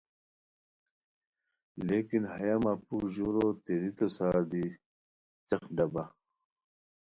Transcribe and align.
لیکن 1.87 2.21
ہیہ 2.35 2.55
مہ 2.63 2.73
پھوک 2.85 3.05
ژورو 3.15 3.47
تیریتو 3.65 4.07
سار 4.15 4.35
دی 4.51 4.63
څیق 5.47 5.63
ڈبہ۔ 5.75 6.03